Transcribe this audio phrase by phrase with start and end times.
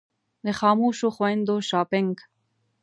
[0.45, 2.15] د خاموشو خویندو شاپنګ.